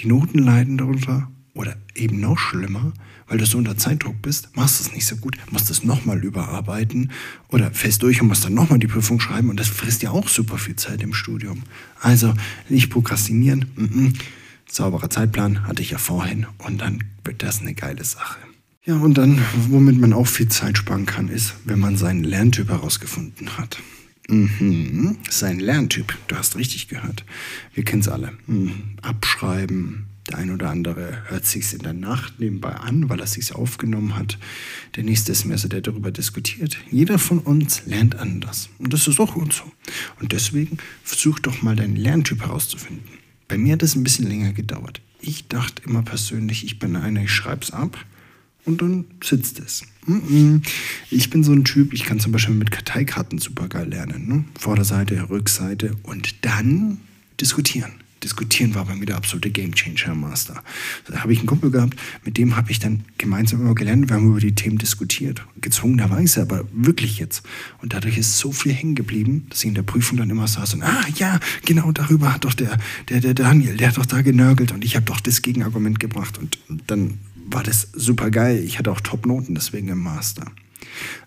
Die 0.00 0.08
Noten 0.08 0.40
leiden 0.40 0.76
darunter. 0.76 1.30
Oder 1.54 1.74
eben 1.94 2.20
noch 2.20 2.36
schlimmer, 2.36 2.92
weil 3.28 3.38
du 3.38 3.46
so 3.46 3.56
unter 3.56 3.78
Zeitdruck 3.78 4.20
bist, 4.20 4.54
machst 4.54 4.78
du 4.78 4.84
es 4.84 4.94
nicht 4.94 5.06
so 5.06 5.16
gut, 5.16 5.38
musst 5.50 5.70
es 5.70 5.84
nochmal 5.84 6.22
überarbeiten 6.22 7.12
oder 7.48 7.70
fällst 7.70 8.02
durch 8.02 8.20
und 8.20 8.28
musst 8.28 8.44
dann 8.44 8.52
nochmal 8.52 8.78
die 8.78 8.86
Prüfung 8.86 9.20
schreiben 9.20 9.48
und 9.48 9.58
das 9.58 9.68
frisst 9.68 10.02
ja 10.02 10.10
auch 10.10 10.28
super 10.28 10.58
viel 10.58 10.76
Zeit 10.76 11.02
im 11.02 11.14
Studium. 11.14 11.62
Also 11.98 12.34
nicht 12.68 12.90
prokrastinieren, 12.90 13.70
mm 13.74 13.84
-mm. 13.84 14.18
sauberer 14.68 15.08
Zeitplan 15.08 15.66
hatte 15.66 15.80
ich 15.80 15.92
ja 15.92 15.98
vorhin 15.98 16.46
und 16.58 16.82
dann 16.82 17.04
wird 17.24 17.42
das 17.42 17.62
eine 17.62 17.72
geile 17.72 18.04
Sache. 18.04 18.36
Ja, 18.86 18.94
und 18.94 19.18
dann, 19.18 19.42
womit 19.68 19.98
man 19.98 20.12
auch 20.12 20.28
viel 20.28 20.46
Zeit 20.46 20.78
sparen 20.78 21.06
kann, 21.06 21.26
ist, 21.26 21.54
wenn 21.64 21.80
man 21.80 21.96
seinen 21.96 22.22
Lerntyp 22.22 22.68
herausgefunden 22.68 23.58
hat. 23.58 23.78
Mhm, 24.28 25.18
sein 25.28 25.58
Lerntyp, 25.58 26.16
du 26.28 26.36
hast 26.36 26.54
richtig 26.54 26.86
gehört. 26.86 27.24
Wir 27.74 27.84
kennen 27.84 28.02
es 28.02 28.08
alle. 28.08 28.34
Mhm. 28.46 28.70
Abschreiben, 29.02 30.06
der 30.30 30.38
ein 30.38 30.52
oder 30.52 30.70
andere 30.70 31.24
hört 31.26 31.46
sich 31.46 31.72
in 31.72 31.80
der 31.80 31.94
Nacht 31.94 32.38
nebenbei 32.38 32.74
an, 32.74 33.08
weil 33.08 33.18
er 33.18 33.26
sich 33.26 33.52
aufgenommen 33.56 34.14
hat. 34.14 34.38
Der 34.94 35.02
nächste 35.02 35.32
ist 35.32 35.46
mehr 35.46 35.58
so, 35.58 35.66
der 35.66 35.80
darüber 35.80 36.12
diskutiert. 36.12 36.76
Jeder 36.88 37.18
von 37.18 37.40
uns 37.40 37.86
lernt 37.86 38.14
anders. 38.14 38.68
Und 38.78 38.92
das 38.92 39.08
ist 39.08 39.18
auch 39.18 39.34
gut 39.34 39.52
so. 39.52 39.64
Und 40.20 40.30
deswegen 40.30 40.78
versuch 41.02 41.40
doch 41.40 41.60
mal 41.60 41.74
deinen 41.74 41.96
Lerntyp 41.96 42.42
herauszufinden. 42.42 43.08
Bei 43.48 43.58
mir 43.58 43.72
hat 43.72 43.82
es 43.82 43.96
ein 43.96 44.04
bisschen 44.04 44.28
länger 44.28 44.52
gedauert. 44.52 45.00
Ich 45.20 45.48
dachte 45.48 45.82
immer 45.84 46.02
persönlich, 46.02 46.64
ich 46.64 46.78
bin 46.78 46.94
einer, 46.94 47.24
ich 47.24 47.32
schreib's 47.32 47.72
ab 47.72 47.98
und 48.66 48.82
dann 48.82 49.04
sitzt 49.22 49.60
es. 49.60 49.84
Ich 51.10 51.30
bin 51.30 51.42
so 51.42 51.52
ein 51.52 51.64
Typ, 51.64 51.92
ich 51.92 52.04
kann 52.04 52.20
zum 52.20 52.32
Beispiel 52.32 52.54
mit 52.54 52.70
Karteikarten 52.70 53.38
super 53.38 53.68
geil 53.68 53.88
lernen. 53.88 54.28
Ne? 54.28 54.44
Vorderseite, 54.58 55.30
Rückseite 55.30 55.96
und 56.02 56.44
dann 56.44 56.98
diskutieren. 57.40 57.92
Diskutieren 58.22 58.74
war 58.74 58.86
bei 58.86 58.94
mir 58.96 59.06
der 59.06 59.16
absolute 59.16 59.50
Gamechanger 59.50 60.14
Master. 60.14 60.62
Da 61.06 61.22
habe 61.22 61.32
ich 61.32 61.38
einen 61.38 61.46
Kumpel 61.46 61.70
gehabt, 61.70 61.96
mit 62.24 62.38
dem 62.38 62.56
habe 62.56 62.70
ich 62.70 62.78
dann 62.78 63.04
gemeinsam 63.18 63.60
immer 63.60 63.74
gelernt. 63.74 64.08
Wir 64.08 64.16
haben 64.16 64.28
über 64.28 64.40
die 64.40 64.54
Themen 64.54 64.78
diskutiert. 64.78 65.44
Gezwungenerweise, 65.60 66.42
aber 66.42 66.64
wirklich 66.72 67.18
jetzt. 67.18 67.42
Und 67.82 67.92
dadurch 67.92 68.16
ist 68.16 68.38
so 68.38 68.52
viel 68.52 68.72
hängen 68.72 68.94
geblieben, 68.94 69.46
dass 69.50 69.60
ich 69.60 69.68
in 69.68 69.74
der 69.74 69.82
Prüfung 69.82 70.18
dann 70.18 70.30
immer 70.30 70.48
saß 70.48 70.74
und, 70.74 70.82
ah 70.82 71.04
ja, 71.16 71.38
genau 71.64 71.92
darüber 71.92 72.32
hat 72.32 72.44
doch 72.44 72.54
der, 72.54 72.78
der, 73.10 73.20
der 73.20 73.34
Daniel, 73.34 73.76
der 73.76 73.88
hat 73.88 73.98
doch 73.98 74.06
da 74.06 74.22
genörgelt 74.22 74.72
und 74.72 74.84
ich 74.84 74.96
habe 74.96 75.04
doch 75.04 75.20
das 75.20 75.42
Gegenargument 75.42 76.00
gebracht. 76.00 76.38
Und 76.38 76.58
dann 76.86 77.18
war 77.46 77.62
das 77.62 77.88
super 77.92 78.30
geil. 78.30 78.62
Ich 78.64 78.78
hatte 78.78 78.90
auch 78.90 79.00
Top-Noten 79.00 79.54
deswegen 79.54 79.88
im 79.88 80.02
Master. 80.02 80.44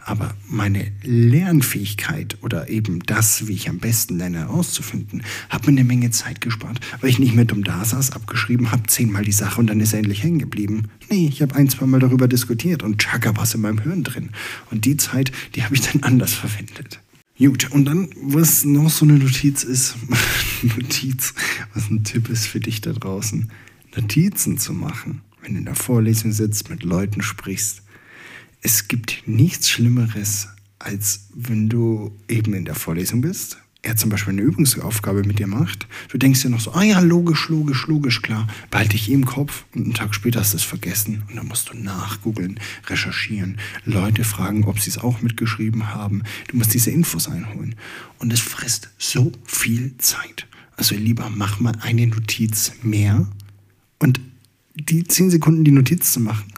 Aber 0.03 0.33
meine 0.47 0.91
Lernfähigkeit 1.03 2.37
oder 2.41 2.69
eben 2.69 3.01
das, 3.01 3.47
wie 3.47 3.53
ich 3.53 3.69
am 3.69 3.79
besten 3.79 4.17
lerne, 4.17 4.39
herauszufinden, 4.39 5.23
hat 5.49 5.63
mir 5.65 5.73
eine 5.73 5.83
Menge 5.83 6.09
Zeit 6.11 6.41
gespart, 6.41 6.79
weil 7.01 7.09
ich 7.09 7.19
nicht 7.19 7.35
mehr 7.35 7.45
dumm 7.45 7.63
da 7.63 7.83
saß, 7.85 8.11
abgeschrieben 8.11 8.71
habe, 8.71 8.83
zehnmal 8.87 9.23
die 9.23 9.31
Sache 9.31 9.59
und 9.59 9.67
dann 9.67 9.79
ist 9.79 9.93
er 9.93 9.99
endlich 9.99 10.23
hängen 10.23 10.39
geblieben. 10.39 10.89
Nee, 11.09 11.27
ich 11.27 11.41
habe 11.41 11.55
ein, 11.55 11.69
zwei 11.69 11.85
Mal 11.85 11.99
darüber 11.99 12.27
diskutiert 12.27 12.83
und 12.83 12.99
tschakka 12.99 13.35
was 13.35 13.53
in 13.53 13.61
meinem 13.61 13.79
Hirn 13.79 14.03
drin. 14.03 14.29
Und 14.71 14.85
die 14.85 14.97
Zeit, 14.97 15.31
die 15.55 15.63
habe 15.63 15.75
ich 15.75 15.81
dann 15.81 16.03
anders 16.03 16.33
verwendet. 16.33 16.99
Gut, 17.37 17.71
und 17.71 17.85
dann, 17.85 18.09
was 18.21 18.65
noch 18.65 18.89
so 18.89 19.05
eine 19.05 19.13
Notiz 19.13 19.63
ist, 19.63 19.95
Notiz, 20.63 21.33
was 21.73 21.89
ein 21.89 22.03
Tipp 22.03 22.29
ist 22.29 22.47
für 22.47 22.59
dich 22.59 22.81
da 22.81 22.91
draußen, 22.91 23.49
Notizen 23.95 24.57
zu 24.57 24.73
machen 24.73 25.21
wenn 25.49 25.55
du 25.55 25.59
in 25.59 25.65
der 25.65 25.75
Vorlesung 25.75 26.31
sitzt, 26.31 26.69
mit 26.69 26.83
Leuten 26.83 27.23
sprichst. 27.23 27.81
Es 28.61 28.87
gibt 28.87 29.23
nichts 29.25 29.69
Schlimmeres, 29.69 30.49
als 30.77 31.27
wenn 31.33 31.69
du 31.69 32.15
eben 32.27 32.53
in 32.53 32.65
der 32.65 32.75
Vorlesung 32.75 33.21
bist. 33.21 33.57
Er 33.81 33.95
zum 33.95 34.09
Beispiel 34.09 34.33
eine 34.33 34.41
Übungsaufgabe 34.41 35.23
mit 35.23 35.39
dir 35.39 35.47
macht. 35.47 35.87
Du 36.09 36.17
denkst 36.17 36.41
dir 36.41 36.49
noch 36.49 36.59
so, 36.59 36.73
ah 36.73 36.83
ja, 36.83 36.99
logisch, 36.99 37.47
logisch, 37.47 37.87
logisch, 37.87 38.21
klar. 38.21 38.47
Behalte 38.69 38.95
ich 38.95 39.09
im 39.09 39.25
Kopf 39.25 39.65
und 39.73 39.85
einen 39.85 39.93
Tag 39.93 40.13
später 40.13 40.41
hast 40.41 40.53
du 40.53 40.57
es 40.57 40.63
vergessen. 40.63 41.23
Und 41.29 41.37
dann 41.37 41.47
musst 41.47 41.69
du 41.69 41.73
nachgoogeln, 41.77 42.59
recherchieren, 42.87 43.57
Leute 43.85 44.25
fragen, 44.25 44.65
ob 44.65 44.79
sie 44.79 44.89
es 44.89 44.97
auch 44.97 45.21
mitgeschrieben 45.21 45.93
haben. 45.93 46.23
Du 46.49 46.57
musst 46.57 46.73
diese 46.73 46.91
Infos 46.91 47.27
einholen. 47.27 47.75
Und 48.19 48.33
es 48.33 48.41
frisst 48.41 48.89
so 48.97 49.31
viel 49.45 49.97
Zeit. 49.97 50.45
Also 50.75 50.93
lieber 50.93 51.31
mach 51.33 51.59
mal 51.59 51.73
eine 51.81 52.05
Notiz 52.05 52.73
mehr 52.83 53.25
und 53.97 54.19
die 54.81 55.03
zehn 55.03 55.29
Sekunden 55.29 55.63
die 55.63 55.71
Notiz 55.71 56.11
zu 56.13 56.19
machen, 56.19 56.51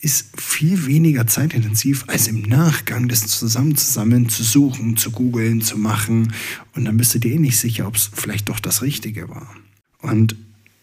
ist 0.00 0.38
viel 0.38 0.86
weniger 0.86 1.26
zeitintensiv, 1.26 2.04
als 2.08 2.28
im 2.28 2.42
Nachgang 2.42 3.08
das 3.08 3.26
zusammenzusammeln, 3.26 4.28
zu 4.28 4.42
suchen, 4.42 4.98
zu 4.98 5.10
googeln, 5.10 5.62
zu 5.62 5.78
machen. 5.78 6.34
Und 6.74 6.84
dann 6.84 6.98
bist 6.98 7.14
du 7.14 7.18
dir 7.18 7.32
eh 7.32 7.38
nicht 7.38 7.58
sicher, 7.58 7.86
ob 7.86 7.96
es 7.96 8.10
vielleicht 8.12 8.50
doch 8.50 8.60
das 8.60 8.82
Richtige 8.82 9.30
war. 9.30 9.48
Und 10.02 10.36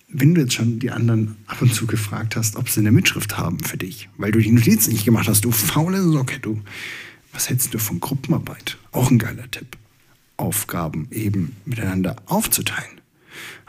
wenn 0.09 0.33
du 0.33 0.41
jetzt 0.41 0.53
schon 0.53 0.79
die 0.79 0.91
anderen 0.91 1.35
ab 1.45 1.61
und 1.61 1.73
zu 1.73 1.85
gefragt 1.85 2.35
hast, 2.35 2.55
ob 2.55 2.67
sie 2.67 2.79
eine 2.79 2.91
Mitschrift 2.91 3.37
haben 3.37 3.59
für 3.59 3.77
dich, 3.77 4.09
weil 4.17 4.31
du 4.31 4.39
die 4.39 4.51
Notizen 4.51 4.91
nicht 4.91 5.05
gemacht 5.05 5.27
hast, 5.27 5.45
du 5.45 5.51
faule 5.51 6.01
Socke, 6.01 6.39
du. 6.39 6.59
Was 7.31 7.49
hältst 7.49 7.73
du 7.73 7.77
von 7.77 7.99
Gruppenarbeit? 7.99 8.77
Auch 8.91 9.09
ein 9.09 9.19
geiler 9.19 9.49
Tipp. 9.49 9.77
Aufgaben 10.35 11.07
eben 11.11 11.55
miteinander 11.65 12.17
aufzuteilen. 12.25 13.00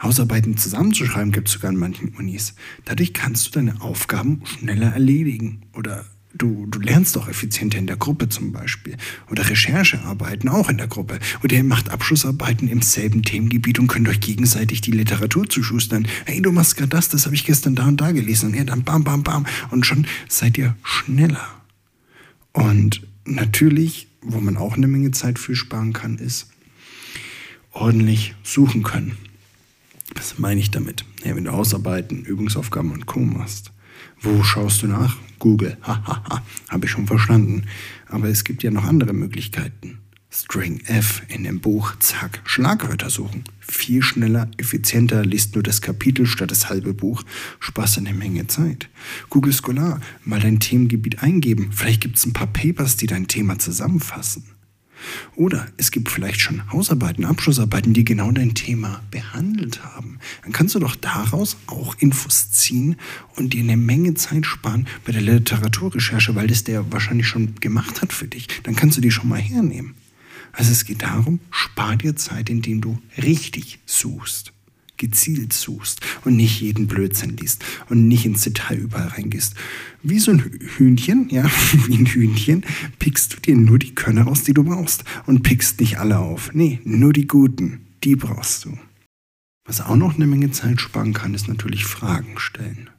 Hausarbeiten 0.01 0.57
zusammenzuschreiben 0.57 1.31
gibt 1.31 1.47
es 1.47 1.53
sogar 1.53 1.71
in 1.71 1.77
manchen 1.77 2.09
Unis. 2.09 2.55
Dadurch 2.85 3.13
kannst 3.13 3.47
du 3.47 3.51
deine 3.51 3.81
Aufgaben 3.81 4.41
schneller 4.45 4.93
erledigen 4.93 5.63
oder 5.73 6.05
Du, 6.35 6.65
du 6.65 6.79
lernst 6.79 7.15
doch 7.15 7.29
effizienter 7.29 7.77
in 7.77 7.85
der 7.85 7.95
Gruppe 7.95 8.27
zum 8.27 8.51
Beispiel. 8.51 8.97
Oder 9.29 9.47
Recherchearbeiten 9.47 10.49
auch 10.49 10.67
in 10.67 10.77
der 10.77 10.87
Gruppe. 10.87 11.19
Oder 11.43 11.57
ihr 11.57 11.63
macht 11.63 11.89
Abschlussarbeiten 11.89 12.67
im 12.67 12.81
selben 12.81 13.21
Themengebiet 13.21 13.77
und 13.77 13.85
könnt 13.85 14.09
euch 14.09 14.19
gegenseitig 14.19 14.81
die 14.81 14.91
Literatur 14.91 15.47
zuschustern. 15.47 16.07
Hey, 16.25 16.41
du 16.41 16.51
machst 16.51 16.75
gerade 16.75 16.89
das, 16.89 17.09
das 17.09 17.27
habe 17.27 17.35
ich 17.35 17.45
gestern 17.45 17.75
da 17.75 17.87
und 17.87 18.01
da 18.01 18.11
gelesen. 18.11 18.49
Und 18.49 18.55
ja, 18.55 18.63
dann 18.63 18.83
bam, 18.83 19.03
bam, 19.03 19.21
bam. 19.21 19.45
Und 19.69 19.85
schon 19.85 20.07
seid 20.27 20.57
ihr 20.57 20.75
schneller. 20.81 21.47
Und 22.51 23.05
natürlich, 23.25 24.07
wo 24.23 24.39
man 24.39 24.57
auch 24.57 24.75
eine 24.75 24.87
Menge 24.87 25.11
Zeit 25.11 25.37
für 25.37 25.55
sparen 25.55 25.93
kann, 25.93 26.17
ist 26.17 26.47
ordentlich 27.73 28.33
suchen 28.41 28.81
können. 28.81 29.17
Was 30.15 30.39
meine 30.39 30.59
ich 30.59 30.71
damit? 30.71 31.05
Ja, 31.23 31.35
wenn 31.35 31.45
du 31.45 31.51
Hausarbeiten, 31.51 32.23
Übungsaufgaben 32.23 32.91
und 32.91 33.05
Co. 33.05 33.19
machst. 33.19 33.71
Wo 34.21 34.43
schaust 34.43 34.81
du 34.83 34.87
nach? 34.87 35.17
Google. 35.39 35.77
Hahaha, 35.81 36.41
habe 36.69 36.85
ich 36.85 36.91
schon 36.91 37.07
verstanden. 37.07 37.65
Aber 38.07 38.29
es 38.29 38.43
gibt 38.43 38.63
ja 38.63 38.71
noch 38.71 38.85
andere 38.85 39.13
Möglichkeiten. 39.13 39.99
String 40.31 40.81
F 40.85 41.21
in 41.27 41.43
dem 41.43 41.59
Buch, 41.59 41.93
zack, 41.99 42.41
Schlagwörter 42.43 43.11
suchen. 43.11 43.43
Viel 43.59 44.01
schneller, 44.01 44.49
effizienter, 44.57 45.23
liest 45.23 45.53
nur 45.53 45.63
das 45.63 45.81
Kapitel 45.81 46.25
statt 46.25 46.49
das 46.49 46.69
halbe 46.69 46.95
Buch, 46.95 47.21
sparst 47.59 47.99
eine 47.99 48.13
Menge 48.13 48.47
Zeit. 48.47 48.89
Google 49.29 49.53
Scholar, 49.53 50.01
mal 50.25 50.39
dein 50.39 50.59
Themengebiet 50.59 51.21
eingeben. 51.21 51.69
Vielleicht 51.71 52.01
gibt 52.01 52.17
es 52.17 52.25
ein 52.25 52.33
paar 52.33 52.47
Papers, 52.47 52.97
die 52.97 53.05
dein 53.05 53.27
Thema 53.27 53.59
zusammenfassen. 53.59 54.43
Oder 55.35 55.67
es 55.77 55.91
gibt 55.91 56.09
vielleicht 56.09 56.41
schon 56.41 56.71
Hausarbeiten, 56.71 57.25
Abschlussarbeiten, 57.25 57.93
die 57.93 58.05
genau 58.05 58.31
dein 58.31 58.55
Thema 58.55 59.01
behandelt 59.11 59.83
haben. 59.83 60.19
Dann 60.43 60.51
kannst 60.51 60.75
du 60.75 60.79
doch 60.79 60.95
daraus 60.95 61.57
auch 61.67 61.95
Infos 61.99 62.51
ziehen 62.51 62.95
und 63.35 63.53
dir 63.53 63.61
eine 63.61 63.77
Menge 63.77 64.13
Zeit 64.13 64.45
sparen 64.45 64.87
bei 65.05 65.11
der 65.11 65.21
Literaturrecherche, 65.21 66.35
weil 66.35 66.47
das 66.47 66.63
der 66.63 66.91
wahrscheinlich 66.91 67.27
schon 67.27 67.55
gemacht 67.55 68.01
hat 68.01 68.13
für 68.13 68.27
dich. 68.27 68.47
Dann 68.63 68.75
kannst 68.75 68.97
du 68.97 69.01
die 69.01 69.11
schon 69.11 69.29
mal 69.29 69.41
hernehmen. 69.41 69.95
Also 70.51 70.71
es 70.71 70.85
geht 70.85 71.01
darum, 71.01 71.39
spar 71.49 71.95
dir 71.95 72.15
Zeit, 72.15 72.49
indem 72.49 72.81
du 72.81 72.99
richtig 73.17 73.79
suchst 73.85 74.53
gezielt 75.03 75.51
suchst 75.51 75.99
und 76.23 76.37
nicht 76.37 76.61
jeden 76.61 76.87
Blödsinn 76.87 77.35
liest 77.35 77.65
und 77.89 78.07
nicht 78.07 78.25
ins 78.25 78.43
Detail 78.43 78.77
überall 78.77 79.09
reingehst. 79.09 79.53
Wie 80.01 80.19
so 80.19 80.31
ein 80.31 80.39
Hühnchen, 80.77 81.27
ja, 81.29 81.43
wie 81.87 81.97
ein 81.97 82.05
Hühnchen, 82.05 82.63
pickst 82.99 83.33
du 83.33 83.39
dir 83.41 83.57
nur 83.57 83.79
die 83.79 83.93
Körner 83.93 84.27
aus, 84.27 84.43
die 84.43 84.53
du 84.53 84.63
brauchst 84.63 85.03
und 85.25 85.43
pickst 85.43 85.81
nicht 85.81 85.99
alle 85.99 86.19
auf. 86.19 86.51
Nee, 86.53 86.79
nur 86.85 87.11
die 87.11 87.27
guten, 87.27 87.81
die 88.05 88.15
brauchst 88.15 88.63
du. 88.63 88.77
Was 89.65 89.81
auch 89.81 89.97
noch 89.97 90.15
eine 90.15 90.25
Menge 90.27 90.51
Zeit 90.51 90.79
sparen 90.79 91.13
kann, 91.13 91.33
ist 91.33 91.49
natürlich 91.49 91.83
Fragen 91.83 92.39
stellen. 92.39 92.89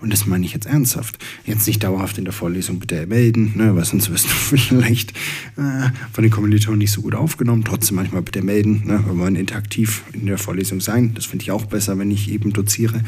Und 0.00 0.12
das 0.12 0.26
meine 0.26 0.44
ich 0.44 0.52
jetzt 0.52 0.66
ernsthaft. 0.66 1.18
Jetzt 1.44 1.66
nicht 1.66 1.82
dauerhaft 1.82 2.18
in 2.18 2.24
der 2.24 2.32
Vorlesung 2.32 2.78
bitte 2.78 3.06
melden, 3.06 3.52
ne, 3.56 3.74
weil 3.74 3.84
sonst 3.84 4.10
wirst 4.10 4.26
du 4.26 4.28
vielleicht 4.56 5.12
äh, 5.56 5.90
von 6.12 6.22
den 6.22 6.30
Kommilitonen 6.30 6.78
nicht 6.78 6.92
so 6.92 7.02
gut 7.02 7.14
aufgenommen. 7.14 7.64
Trotzdem 7.64 7.96
manchmal 7.96 8.22
bitte 8.22 8.42
melden. 8.42 8.82
Ne, 8.86 9.04
wir 9.06 9.16
wollen 9.18 9.36
interaktiv 9.36 10.02
in 10.12 10.26
der 10.26 10.38
Vorlesung 10.38 10.80
sein. 10.80 11.14
Das 11.14 11.26
finde 11.26 11.42
ich 11.42 11.50
auch 11.50 11.66
besser, 11.66 11.98
wenn 11.98 12.10
ich 12.10 12.30
eben 12.30 12.52
doziere. 12.52 13.02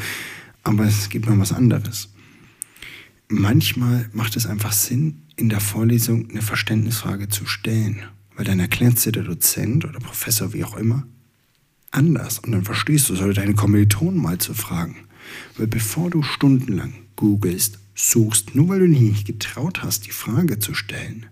Aber 0.63 0.85
es 0.85 1.09
gibt 1.09 1.27
noch 1.27 1.37
was 1.39 1.53
anderes. 1.53 2.09
Manchmal 3.27 4.09
macht 4.11 4.35
es 4.35 4.45
einfach 4.45 4.73
Sinn, 4.73 5.21
in 5.37 5.49
der 5.49 5.61
Vorlesung 5.61 6.29
eine 6.29 6.41
Verständnisfrage 6.41 7.29
zu 7.29 7.45
stellen. 7.45 8.03
Weil 8.35 8.45
dann 8.45 8.59
erklärt 8.59 9.03
dir 9.05 9.11
der 9.11 9.23
Dozent 9.23 9.85
oder 9.85 9.99
Professor, 9.99 10.53
wie 10.53 10.63
auch 10.63 10.75
immer, 10.75 11.05
anders. 11.91 12.39
Und 12.39 12.51
dann 12.51 12.63
verstehst 12.63 13.09
du, 13.09 13.15
soll 13.15 13.33
deine 13.33 13.53
Kommilitonen 13.53 14.21
mal 14.21 14.37
zu 14.37 14.53
fragen. 14.53 14.95
Weil 15.57 15.67
bevor 15.67 16.09
du 16.09 16.23
stundenlang 16.23 16.93
googelst, 17.15 17.79
suchst, 17.93 18.55
nur 18.55 18.69
weil 18.69 18.79
du 18.79 18.87
dich 18.87 18.99
nicht 18.99 19.27
getraut 19.27 19.83
hast, 19.83 20.07
die 20.07 20.11
Frage 20.11 20.59
zu 20.59 20.73
stellen, 20.73 21.27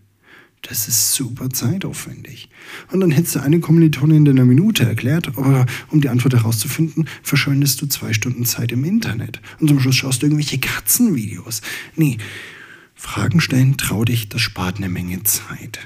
das 0.62 0.90
ist 0.90 1.14
super 1.14 1.50
zeitaufwendig. 1.50 2.50
Und 2.92 3.00
dann 3.00 3.12
hättest 3.12 3.36
du 3.36 3.40
eine 3.40 3.62
Kommilitonin 3.62 4.26
in 4.26 4.38
einer 4.38 4.46
Minute 4.46 4.84
erklärt, 4.84 5.30
aber 5.38 5.66
um 5.90 6.02
die 6.02 6.10
Antwort 6.10 6.34
herauszufinden, 6.34 7.08
verschwendest 7.24 7.82
du 7.82 7.88
zwei 7.88 8.12
Stunden 8.12 8.46
Zeit 8.46 8.74
im 8.74 8.84
Internet. 8.84 9.42
Und 9.60 9.70
zum 9.70 9.80
Schluss 9.80 9.96
schaust 9.96 10.22
du 10.22 10.26
irgendwelche 10.26 10.60
Katzenvideos. 10.60 11.62
Nee, 11.96 12.18
Fragen 12.94 13.40
stellen, 13.40 13.78
trau 13.78 14.04
dich, 14.04 14.28
das 14.28 14.42
spart 14.42 14.78
eine 14.78 14.90
Menge 14.90 15.24
Zeit. 15.24 15.80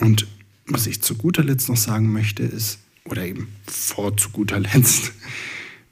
Und 0.00 0.26
was 0.66 0.88
ich 0.88 1.00
zu 1.00 1.14
guter 1.14 1.44
Letzt 1.44 1.68
noch 1.68 1.76
sagen 1.76 2.12
möchte, 2.12 2.42
ist, 2.42 2.80
oder 3.08 3.24
eben 3.24 3.54
vor 3.66 4.16
zu 4.16 4.30
guter 4.30 4.60
Letzt, 4.60 5.12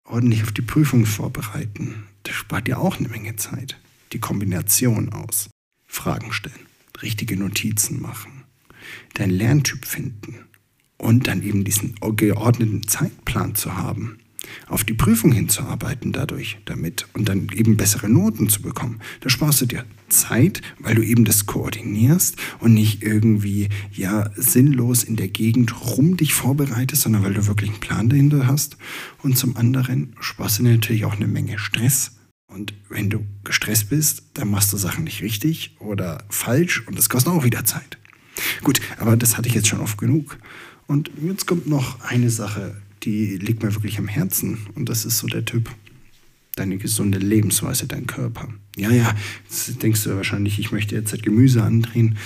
ordentlich 0.05 0.43
auf 0.43 0.53
die 0.53 0.63
Prüfung 0.63 1.07
vorbereiten. 1.07 2.07
Das 2.23 2.35
spart 2.35 2.67
dir 2.67 2.79
auch 2.79 2.99
eine 2.99 3.09
Menge 3.09 3.37
Zeit. 3.37 3.79
Die 4.13 4.21
Kombination 4.21 5.13
aus 5.13 5.51
Fragen 5.87 6.33
stellen, 6.33 6.67
richtige 7.03 7.37
Notizen 7.37 8.01
machen, 8.01 8.45
deinen 9.15 9.33
Lerntyp 9.33 9.85
finden 9.85 10.47
und 10.99 11.27
dann 11.27 11.43
eben 11.43 11.65
diesen 11.65 11.95
geordneten 12.17 12.87
Zeitplan 12.87 13.55
zu 13.55 13.77
haben 13.77 14.22
auf 14.67 14.85
die 14.85 14.95
Prüfung 14.95 15.33
hinzuarbeiten 15.33 16.13
dadurch, 16.13 16.59
damit 16.65 17.07
und 17.15 17.29
dann 17.29 17.49
eben 17.55 17.77
bessere 17.77 18.09
Noten 18.09 18.49
zu 18.49 18.63
bekommen. 18.63 19.01
Da 19.21 19.31
sparst 19.31 19.61
du 19.61 19.67
dir 19.67 19.85
Zeit, 20.09 20.63
weil 20.79 20.95
du 20.95 21.03
eben 21.03 21.25
das 21.25 21.47
koordinierst 21.47 22.37
und 22.61 22.75
nicht 22.75 23.03
irgendwie 23.03 23.69
ja 23.93 24.31
sinnlos 24.37 25.05
in 25.05 25.17
der 25.17 25.29
Gegend 25.29 25.75
rum 25.97 26.17
dich 26.17 26.35
vorbereitest, 26.35 27.03
sondern 27.03 27.25
weil 27.25 27.35
du 27.35 27.47
wirklich 27.47 27.71
einen 27.71 27.81
Plan 27.81 28.09
dahinter 28.09 28.47
hast. 28.47 28.77
Und 29.23 29.39
zum 29.39 29.57
anderen 29.57 30.15
sparst 30.21 30.59
du 30.59 30.65
dir 30.65 30.73
natürlich 30.73 31.05
auch 31.05 31.17
eine 31.17 31.27
Menge 31.29 31.59
Stress. 31.59 32.13
Und 32.47 32.75
wenn 32.91 33.09
du 33.09 33.25
gestresst 33.45 33.89
bist, 33.89 34.25
dann 34.35 34.51
machst 34.51 34.73
du 34.73 34.77
Sachen 34.77 35.05
nicht 35.05 35.23
richtig 35.23 35.77
oder 35.81 36.25
falsch 36.29 36.87
und 36.87 36.99
das 36.99 37.09
kostet 37.09 37.33
auch 37.33 37.45
wieder 37.45 37.65
Zeit. 37.65 37.99
Gut, 38.63 38.81
aber 38.99 39.17
das 39.17 39.37
hatte 39.37 39.49
ich 39.49 39.55
jetzt 39.55 39.69
schon 39.69 39.81
oft 39.81 39.97
genug. 39.97 40.39
Und 40.87 41.11
jetzt 41.23 41.47
kommt 41.47 41.67
noch 41.67 42.01
eine 42.03 42.29
Sache, 42.29 42.82
die 43.05 43.37
liegt 43.37 43.63
mir 43.63 43.75
wirklich 43.75 43.99
am 43.99 44.09
Herzen. 44.09 44.67
Und 44.75 44.89
das 44.89 45.05
ist 45.05 45.19
so 45.19 45.27
der 45.27 45.45
Typ. 45.45 45.71
Deine 46.55 46.77
gesunde 46.77 47.19
Lebensweise, 47.19 47.87
dein 47.87 48.07
Körper. 48.07 48.49
Ja, 48.77 48.91
ja, 48.91 49.15
jetzt 49.49 49.83
denkst 49.83 50.05
du 50.05 50.17
wahrscheinlich, 50.17 50.59
ich 50.59 50.71
möchte 50.71 50.95
jetzt 50.95 51.23
Gemüse 51.23 51.63
andrehen. 51.63 52.19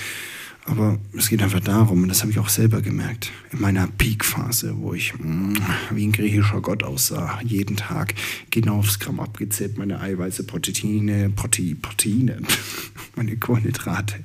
Aber 0.67 0.99
es 1.17 1.29
geht 1.29 1.41
einfach 1.41 1.61
darum, 1.61 2.03
und 2.03 2.09
das 2.09 2.21
habe 2.21 2.31
ich 2.31 2.39
auch 2.39 2.49
selber 2.49 2.81
gemerkt, 2.81 3.31
in 3.53 3.61
meiner 3.61 3.87
Peak-Phase, 3.87 4.75
wo 4.77 4.93
ich 4.93 5.13
mh, 5.17 5.23
mm, 5.23 5.57
wie 5.91 6.05
ein 6.05 6.11
griechischer 6.11 6.59
Gott 6.59 6.83
aussah, 6.83 7.39
jeden 7.41 7.77
Tag 7.77 8.13
genau 8.51 8.79
aufs 8.79 8.99
Gramm 8.99 9.21
abgezählt, 9.21 9.77
meine 9.77 10.01
Eiweiße, 10.01 10.43
Proteine, 10.43 11.29
Prote 11.29 11.73
Proteine, 11.75 12.41
meine 13.15 13.37
Kohlenhydrate, 13.37 14.15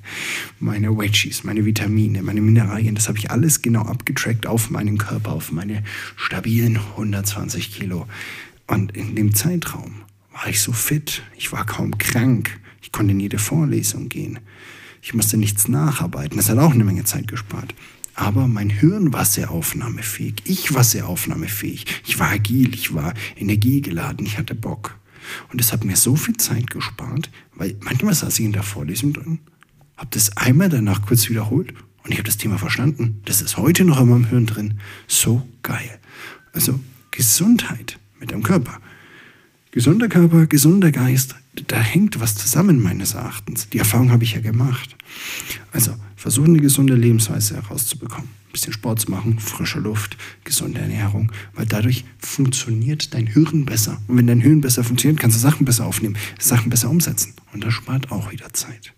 meine 0.58 0.98
Veggies, 0.98 1.44
meine 1.44 1.64
Vitamine, 1.64 2.22
meine 2.22 2.40
Mineralien, 2.40 2.96
das 2.96 3.06
habe 3.06 3.18
ich 3.18 3.30
alles 3.30 3.62
genau 3.62 3.82
abgetrackt 3.82 4.44
auf 4.48 4.68
meinen 4.68 4.98
Körper, 4.98 5.34
auf 5.34 5.52
meine 5.52 5.84
stabilen 6.16 6.76
120 6.96 7.72
Kilo. 7.72 8.08
Und 8.66 8.96
in 8.96 9.14
dem 9.14 9.32
Zeitraum 9.32 10.02
war 10.32 10.48
ich 10.48 10.60
so 10.60 10.72
fit, 10.72 11.22
ich 11.36 11.52
war 11.52 11.64
kaum 11.64 11.96
krank, 11.98 12.58
ich 12.80 12.90
konnte 12.90 13.12
in 13.12 13.20
jede 13.20 13.38
Vorlesung 13.38 14.08
gehen. 14.08 14.40
Ich 15.02 15.14
musste 15.14 15.36
nichts 15.36 15.68
nacharbeiten. 15.68 16.36
Das 16.36 16.48
hat 16.48 16.58
auch 16.58 16.72
eine 16.72 16.84
Menge 16.84 17.04
Zeit 17.04 17.26
gespart. 17.26 17.74
Aber 18.14 18.46
mein 18.46 18.70
Hirn 18.70 19.12
war 19.12 19.24
sehr 19.24 19.50
aufnahmefähig. 19.50 20.36
Ich 20.44 20.72
war 20.74 20.84
sehr 20.84 21.08
aufnahmefähig. 21.08 21.86
Ich 22.06 22.18
war 22.18 22.30
agil, 22.30 22.72
ich 22.72 22.94
war 22.94 23.12
energiegeladen, 23.36 24.24
ich 24.24 24.38
hatte 24.38 24.54
Bock. 24.54 24.96
Und 25.50 25.60
es 25.60 25.72
hat 25.72 25.84
mir 25.84 25.96
so 25.96 26.14
viel 26.14 26.36
Zeit 26.36 26.70
gespart, 26.70 27.30
weil 27.54 27.76
manchmal 27.80 28.14
saß 28.14 28.38
ich 28.38 28.44
in 28.44 28.52
der 28.52 28.62
Vorlesung 28.62 29.12
drin, 29.12 29.38
habe 29.96 30.10
das 30.10 30.36
einmal 30.36 30.68
danach 30.68 31.02
kurz 31.02 31.28
wiederholt 31.28 31.74
und 32.04 32.10
ich 32.10 32.18
habe 32.18 32.26
das 32.26 32.36
Thema 32.36 32.58
verstanden. 32.58 33.20
Das 33.24 33.40
ist 33.40 33.56
heute 33.56 33.84
noch 33.84 34.00
in 34.00 34.08
meinem 34.08 34.26
Hirn 34.26 34.46
drin. 34.46 34.80
So 35.06 35.46
geil. 35.62 35.98
Also 36.52 36.80
Gesundheit 37.10 37.98
mit 38.18 38.30
dem 38.30 38.42
Körper. 38.42 38.80
Gesunder 39.70 40.08
Körper, 40.08 40.46
gesunder 40.46 40.92
Geist, 40.92 41.34
da 41.54 41.78
hängt 41.78 42.20
was 42.20 42.36
zusammen 42.36 42.82
meines 42.82 43.14
Erachtens. 43.14 43.68
Die 43.68 43.78
Erfahrung 43.78 44.10
habe 44.10 44.24
ich 44.24 44.32
ja 44.32 44.40
gemacht. 44.40 44.96
Also 45.72 45.94
versuchen 46.16 46.50
eine 46.50 46.60
gesunde 46.60 46.94
Lebensweise 46.94 47.56
herauszubekommen. 47.56 48.28
Ein 48.28 48.52
bisschen 48.52 48.72
Sport 48.72 49.00
zu 49.00 49.10
machen, 49.10 49.38
frische 49.38 49.78
Luft, 49.78 50.16
gesunde 50.44 50.80
Ernährung, 50.80 51.32
weil 51.54 51.66
dadurch 51.66 52.04
funktioniert 52.18 53.14
dein 53.14 53.26
Hirn 53.26 53.64
besser. 53.64 54.00
Und 54.08 54.18
wenn 54.18 54.26
dein 54.26 54.40
Hirn 54.40 54.60
besser 54.60 54.84
funktioniert, 54.84 55.20
kannst 55.20 55.36
du 55.36 55.40
Sachen 55.40 55.64
besser 55.64 55.86
aufnehmen, 55.86 56.16
Sachen 56.38 56.70
besser 56.70 56.90
umsetzen. 56.90 57.34
Und 57.52 57.64
das 57.64 57.74
spart 57.74 58.10
auch 58.10 58.30
wieder 58.30 58.52
Zeit. 58.52 58.94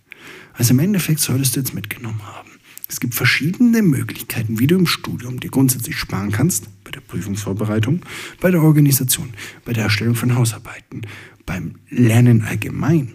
Also 0.53 0.75
im 0.75 0.81
Endeffekt 0.81 1.21
solltest 1.21 1.57
du 1.57 1.61
jetzt 1.61 1.75
mitgenommen 1.75 2.23
haben. 2.23 2.51
Es 2.95 3.01
gibt 3.01 3.17
verschiedene 3.17 3.83
Möglichkeiten, 3.83 4.61
wie 4.61 4.69
du 4.69 4.77
im 4.77 4.87
Studium 4.87 5.41
dir 5.41 5.51
grundsätzlich 5.51 5.97
sparen 5.97 6.31
kannst, 6.31 6.69
bei 6.85 6.93
der 6.93 7.01
Prüfungsvorbereitung, 7.01 8.03
bei 8.41 8.53
der 8.53 8.63
Organisation, 8.63 9.31
bei 9.65 9.73
der 9.73 9.83
Erstellung 9.83 10.15
von 10.15 10.37
Hausarbeiten, 10.37 11.03
beim 11.45 11.75
Lernen 11.91 12.43
allgemein 12.43 13.15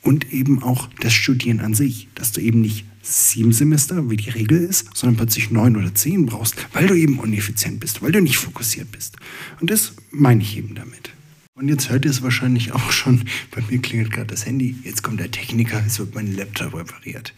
und 0.00 0.32
eben 0.32 0.62
auch 0.62 0.88
das 1.00 1.12
Studieren 1.12 1.58
an 1.58 1.74
sich, 1.74 2.06
dass 2.14 2.30
du 2.30 2.40
eben 2.40 2.60
nicht 2.60 2.84
sieben 3.02 3.52
Semester, 3.52 4.08
wie 4.08 4.16
die 4.16 4.30
Regel 4.30 4.58
ist, 4.58 4.96
sondern 4.96 5.16
plötzlich 5.16 5.50
neun 5.50 5.74
oder 5.74 5.92
zehn 5.92 6.26
brauchst, 6.26 6.54
weil 6.72 6.86
du 6.86 6.94
eben 6.94 7.18
ineffizient 7.24 7.80
bist, 7.80 8.02
weil 8.02 8.12
du 8.12 8.22
nicht 8.22 8.38
fokussiert 8.38 8.92
bist. 8.92 9.16
Und 9.60 9.72
das 9.72 9.94
meine 10.12 10.42
ich 10.42 10.56
eben 10.56 10.76
damit. 10.76 11.10
Und 11.56 11.70
jetzt 11.70 11.88
hört 11.88 12.04
ihr 12.04 12.10
es 12.10 12.20
wahrscheinlich 12.20 12.72
auch 12.72 12.92
schon, 12.92 13.24
bei 13.50 13.62
mir 13.62 13.80
klingelt 13.80 14.12
gerade 14.12 14.26
das 14.26 14.44
Handy, 14.44 14.76
jetzt 14.84 15.02
kommt 15.02 15.20
der 15.20 15.30
Techniker, 15.30 15.82
es 15.86 15.98
wird 15.98 16.14
mein 16.14 16.36
Laptop 16.36 16.74
repariert. 16.74 17.32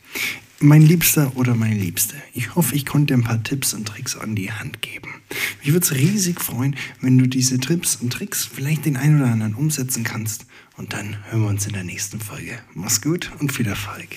Mein 0.59 0.83
Liebster 0.83 1.37
oder 1.37 1.55
meine 1.55 1.77
Liebste, 1.77 2.17
ich 2.35 2.57
hoffe, 2.57 2.75
ich 2.75 2.85
konnte 2.85 3.15
dir 3.15 3.21
ein 3.21 3.23
paar 3.23 3.41
Tipps 3.45 3.75
und 3.75 3.87
Tricks 3.87 4.17
an 4.17 4.35
die 4.35 4.51
Hand 4.51 4.83
geben. 4.83 5.15
Mich 5.61 5.73
würde 5.73 5.87
es 5.87 5.95
riesig 5.95 6.41
freuen, 6.41 6.75
wenn 7.01 7.17
du 7.17 7.29
diese 7.29 7.61
Tipps 7.61 7.95
und 7.95 8.13
Tricks 8.13 8.45
vielleicht 8.45 8.87
den 8.87 8.97
einen 8.97 9.23
oder 9.23 9.31
anderen 9.31 9.55
umsetzen 9.55 10.03
kannst. 10.03 10.47
Und 10.77 10.95
dann 10.95 11.17
hören 11.31 11.43
wir 11.43 11.49
uns 11.51 11.69
in 11.69 11.75
der 11.75 11.85
nächsten 11.85 12.19
Folge. 12.19 12.59
Mach's 12.75 13.01
gut 13.01 13.31
und 13.39 13.53
viel 13.53 13.69
Erfolg. 13.69 14.09